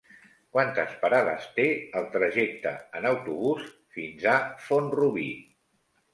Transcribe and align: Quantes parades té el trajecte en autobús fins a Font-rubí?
Quantes 0.53 0.95
parades 1.03 1.45
té 1.59 1.65
el 2.01 2.07
trajecte 2.15 2.73
en 3.01 3.07
autobús 3.11 3.69
fins 3.99 4.27
a 4.35 4.41
Font-rubí? 4.65 5.29